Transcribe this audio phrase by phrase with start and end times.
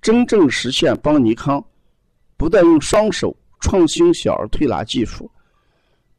[0.00, 1.64] 真正实现邦尼康
[2.36, 5.30] 不但用双手创新小儿推拿技术，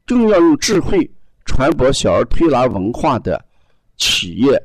[0.06, 1.10] 更要用智慧
[1.44, 3.42] 传播小儿推拿文化的
[3.96, 4.62] 企业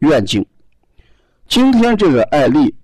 [0.00, 0.44] 愿景。
[1.46, 2.74] 今天这个案例，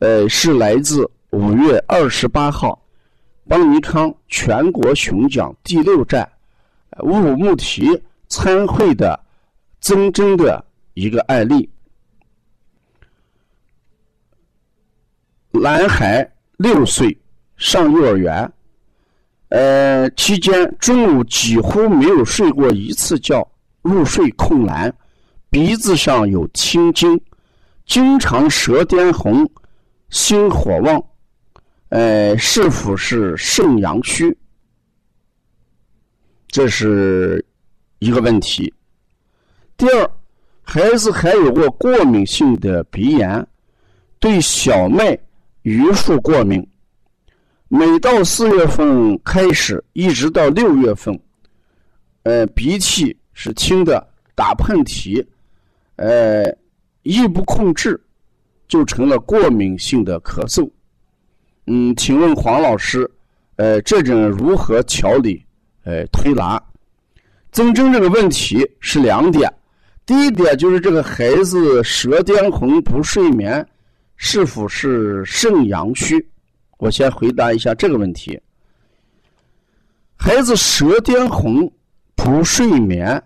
[0.00, 2.78] 呃，是来自五月二十八号
[3.46, 6.30] 邦尼康全国巡讲第六站
[7.00, 7.86] 乌鲁木齐
[8.28, 9.18] 参会的
[9.80, 10.62] 曾真的
[10.94, 11.68] 一个案例。
[15.50, 17.16] 男孩六岁，
[17.56, 18.52] 上幼儿园，
[19.48, 23.46] 呃，期间中午几乎没有睡过一次觉，
[23.80, 24.94] 入睡困难，
[25.48, 27.18] 鼻子上有青筋，
[27.86, 29.50] 经常舌颠红，
[30.10, 31.02] 心火旺，
[31.88, 34.36] 呃，是否是肾阳虚？
[36.48, 37.42] 这是
[38.00, 38.72] 一个问题。
[39.78, 40.10] 第二，
[40.62, 43.46] 孩子还有过过敏性的鼻炎，
[44.18, 45.18] 对小麦。
[45.68, 46.66] 榆树过敏，
[47.68, 51.20] 每到四月份开始，一直到六月份，
[52.22, 55.22] 呃，鼻涕是清的，打喷嚏，
[55.96, 56.44] 呃，
[57.02, 58.00] 一不控制，
[58.66, 60.66] 就成了过敏性的咳嗽。
[61.66, 63.08] 嗯，请问黄老师，
[63.56, 65.44] 呃，这种如何调理？
[65.84, 66.58] 呃，推拿？
[67.52, 69.52] 增增这个问题是两点，
[70.06, 73.66] 第一点就是这个孩子舌尖红，不睡眠。
[74.18, 76.14] 是否是肾阳虚？
[76.78, 78.38] 我先回答一下这个问题。
[80.16, 81.72] 孩子舌颠红、
[82.16, 83.22] 不睡眠，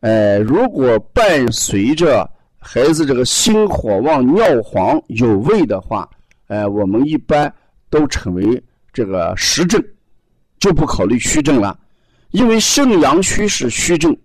[0.00, 6.08] 哎，如果伴随着孩子这个心火旺、尿黄、有味的话，
[6.48, 7.52] 哎，我们一般
[7.88, 9.80] 都称为这个实症，
[10.58, 11.78] 就不考虑虚症了。
[12.32, 14.16] 因为肾阳虚是虚症，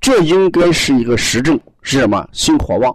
[0.00, 2.28] 这应该是一个实症，是什么？
[2.32, 2.94] 心火旺。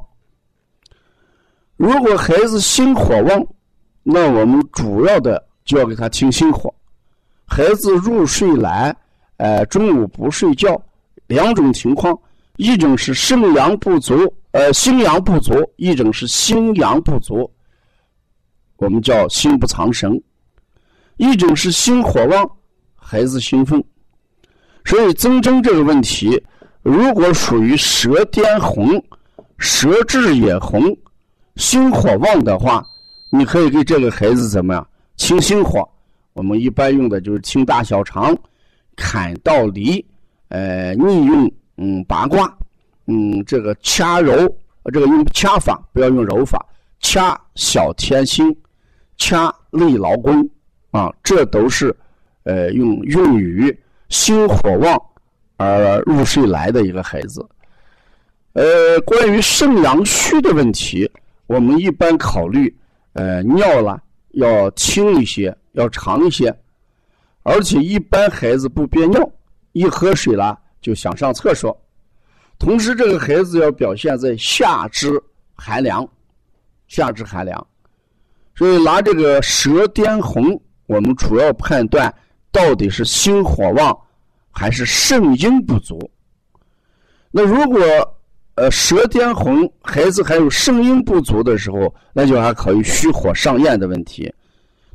[1.82, 3.44] 如果孩子心火旺，
[4.04, 6.72] 那我们主要的就要给他清心火。
[7.48, 8.96] 孩子入睡难，
[9.38, 10.80] 呃，中午不睡觉，
[11.26, 12.16] 两种情况：
[12.58, 17.52] 一种是肾阳不足，呃，心阳不足；一种是心阳不足，
[18.78, 20.12] 我们叫心不藏神；
[21.18, 22.48] 一种是心火旺，
[22.96, 23.84] 孩子兴奋。
[24.86, 26.40] 所以增征这个问题，
[26.84, 29.04] 如果属于舌颠红，
[29.58, 30.96] 舌质也红。
[31.62, 32.84] 心火旺的话，
[33.30, 34.86] 你可以给这个孩子怎么样
[35.16, 35.88] 清心火？
[36.34, 38.36] 我们一般用的就是清大小肠、
[38.96, 40.04] 坎道离，
[40.48, 42.52] 呃，逆用嗯八卦，
[43.06, 44.34] 嗯，这个掐揉，
[44.92, 46.66] 这个用掐法，不要用揉法，
[47.00, 48.54] 掐小天心，
[49.18, 50.50] 掐内劳宫，
[50.90, 51.96] 啊，这都是
[52.42, 53.72] 呃用用于
[54.10, 55.00] 心火旺
[55.58, 57.48] 而入睡来的一个孩子。
[58.54, 61.08] 呃，关于肾阳虚的问题。
[61.52, 62.74] 我们一般考虑，
[63.12, 66.56] 呃，尿了要轻一些，要长一些，
[67.44, 69.30] 而且一般孩子不憋尿，
[69.74, 71.78] 一喝水了就想上厕所。
[72.58, 75.22] 同时，这个孩子要表现在下肢
[75.54, 76.08] 寒凉，
[76.88, 77.68] 下肢寒凉。
[78.56, 82.14] 所以拿这个舌颠红，我们主要判断
[82.50, 83.98] 到底是心火旺
[84.52, 86.10] 还是肾阴不足。
[87.30, 87.82] 那如果，
[88.56, 94.32] 呃，舌颠红，孩子还有肾阴不足的时候，那就还考虑虚火上炎的问题。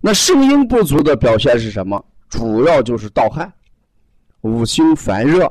[0.01, 2.05] 那肾阴不足的表现是什么？
[2.29, 3.51] 主要就是盗汗、
[4.43, 5.51] 五心烦热、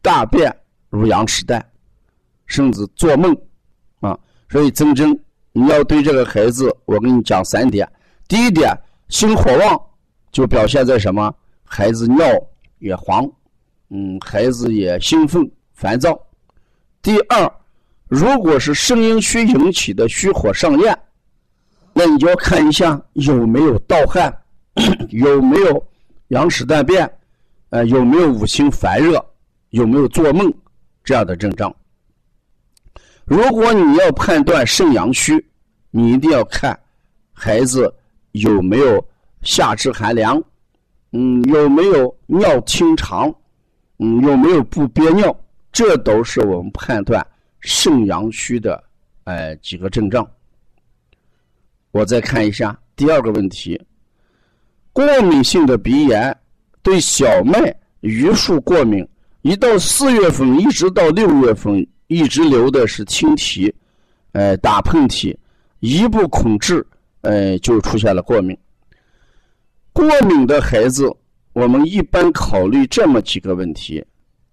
[0.00, 0.54] 大便
[0.88, 1.64] 如羊屎蛋，
[2.46, 3.36] 甚至做梦
[4.00, 4.18] 啊。
[4.48, 5.16] 所以曾真，
[5.52, 7.86] 你要对这个孩子，我跟你讲三点：
[8.26, 8.72] 第一点，
[9.08, 9.80] 心火旺，
[10.32, 11.32] 就表现在什么？
[11.64, 12.24] 孩子尿
[12.78, 13.30] 也黄，
[13.90, 16.18] 嗯，孩子也兴奋、烦躁。
[17.06, 17.48] 第二，
[18.08, 20.98] 如果是肾阴虚引起的虚火上炎，
[21.92, 24.36] 那你就要看一下有没有盗汗，
[25.10, 25.86] 有没有
[26.30, 27.08] 羊屎大便，
[27.70, 29.24] 呃，有没有五心烦热，
[29.70, 30.52] 有没有做梦
[31.04, 31.72] 这样的症状。
[33.24, 35.32] 如果你要判断肾阳虚，
[35.92, 36.76] 你一定要看
[37.32, 37.94] 孩子
[38.32, 39.00] 有没有
[39.42, 40.42] 下肢寒凉，
[41.12, 43.32] 嗯，有没有尿清长，
[44.00, 45.32] 嗯，有没有不憋尿，
[45.76, 47.22] 这都是我们判断
[47.60, 48.82] 肾阳虚的
[49.24, 50.26] 呃几个症状。
[51.90, 53.78] 我再看一下第二个问题：
[54.90, 56.34] 过敏性的鼻炎
[56.82, 59.06] 对小麦、榆树过敏，
[59.42, 63.70] 一到四月份一直到六月份，一直流的是清涕，
[64.32, 65.36] 呃，打喷嚏，
[65.80, 66.82] 一不控制，
[67.20, 68.56] 呃，就出现了过敏。
[69.92, 71.06] 过敏的孩子，
[71.52, 74.02] 我们一般考虑这么几个问题：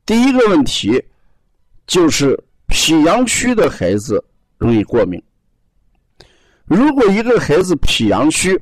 [0.05, 1.01] 第一个问题
[1.85, 2.37] 就是
[2.67, 4.23] 脾阳虚的孩子
[4.57, 5.21] 容易过敏。
[6.65, 8.59] 如果一个孩子脾阳虚，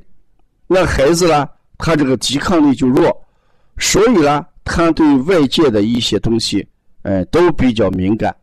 [0.66, 1.48] 那孩子呢，
[1.78, 3.24] 他这个抵抗力就弱，
[3.78, 6.66] 所以呢，他对外界的一些东西，
[7.02, 8.34] 哎，都比较敏感。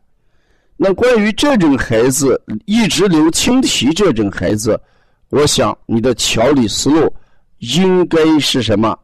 [0.76, 4.80] 那关于这种孩子一直流清涕这种孩子，
[5.28, 7.14] 我想你的调理思路
[7.58, 8.98] 应该是什么？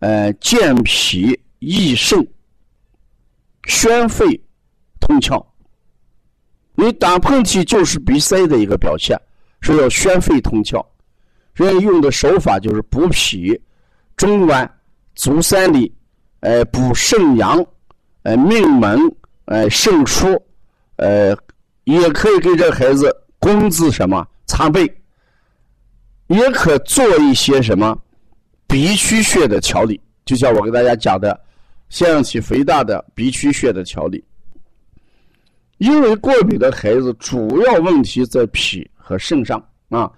[0.00, 2.26] 呃，健脾益肾、
[3.66, 4.38] 宣肺
[5.06, 5.44] 通窍。
[6.74, 9.16] 你打喷嚏就是鼻塞的一个表现。
[9.66, 10.84] 是要宣肺通窍，
[11.54, 13.58] 人用的手法就是补脾、
[14.14, 14.68] 中脘、
[15.14, 15.90] 足三里，
[16.40, 17.64] 呃，补肾阳，
[18.24, 19.00] 呃，命门，
[19.46, 20.38] 呃，肾腧，
[20.96, 21.34] 呃，
[21.84, 24.84] 也可以给这孩子工字什么擦背，
[26.26, 27.98] 也可做一些什么
[28.66, 31.40] 鼻区穴的调理，就像我给大家讲的，
[31.88, 34.22] 腺样体肥大的鼻区穴的调理。
[35.78, 38.88] 因为过敏的孩子主要问题在脾。
[39.06, 40.10] 和肾上啊，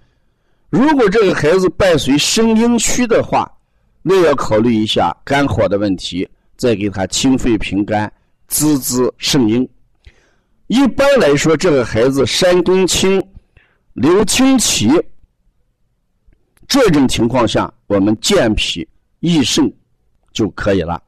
[0.70, 3.50] 如果这个孩子伴随肾阴虚的话，
[4.00, 8.10] 那要考虑一下肝火的问题，再给他清肺平肝、
[8.46, 9.68] 滋滋肾阴。
[10.68, 13.20] 一般来说，这个孩子山东清、
[13.94, 14.88] 流清涕，
[16.68, 18.86] 这种情况下，我们健脾
[19.18, 19.68] 益肾
[20.32, 21.02] 就可以了。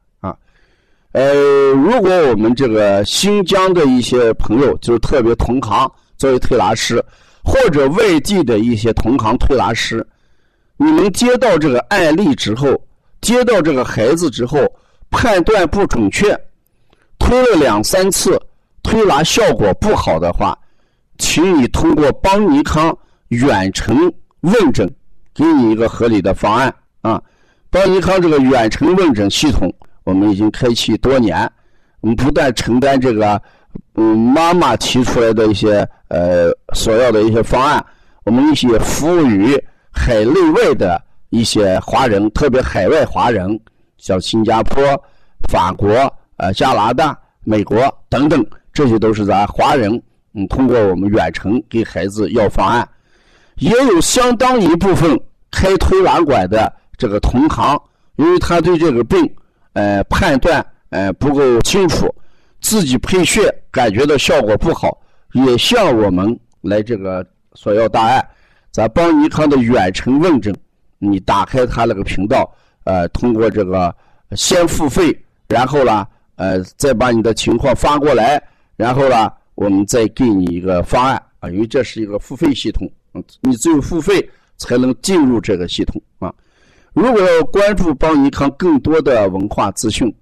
[1.13, 7.05] 呃，如果我们这个新疆的一些朋友，就是特别同行作为推拿师。
[7.45, 10.07] 或者外地的一些同行推拿师，
[10.77, 12.79] 你们接到这个案例之后，
[13.23, 14.59] 接到这个孩子之后，
[15.09, 16.39] 判断不准确，
[17.19, 18.39] 推了两三次，
[18.83, 20.59] 推拿效果不好的话，
[21.17, 22.95] 请你通过邦尼康
[23.29, 24.87] 远程问诊，
[25.33, 27.23] 给你一个合理的方案啊。
[27.71, 29.73] 邦尼康这个远程问诊系统，
[30.09, 31.39] 我们已经开启多年，
[32.01, 33.41] 我们不但承担这个。
[33.95, 37.85] 嗯，妈妈提出来的一些呃所要的一些方案，
[38.25, 43.61] 我们一些服务于海内外的一些华人，特别海外华人，
[43.99, 44.83] 像新加坡、
[45.51, 45.93] 法国、
[46.39, 47.79] 呃加拿大、美国
[48.09, 50.03] 等等，这些都是咱华人。
[50.33, 52.89] 嗯，通过我们远程给孩子要方案，
[53.57, 55.21] 也有相当一部分
[55.51, 57.79] 开推拿馆的这个同行，
[58.17, 59.31] 因为他对这个病
[59.79, 62.13] 呃判断呃不够清楚。
[62.61, 65.01] 自己配穴感觉到效果不好，
[65.33, 68.21] 也向我们来这个索要答案。
[68.73, 70.53] 咱邦尼康的远程问诊，
[70.99, 73.95] 你打开他那个频道，呃，通过这个
[74.33, 75.17] 先付费，
[75.47, 76.05] 然后呢，
[76.35, 78.43] 呃，再把你的情况发过来，
[78.77, 86.35] 然后呢，我们再给你一个方案啊，因为这是一个付费系统，嗯，你只有付费才能进入这个系统啊。
[86.99, 90.13] 如果要关注邦尼康更多的文化资讯，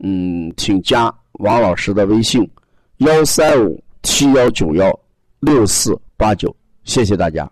[0.00, 1.14] 嗯，请加。
[1.34, 2.50] 王老师的微信：
[2.96, 4.92] 幺三五七幺九幺
[5.38, 7.48] 六四八九，谢谢大家。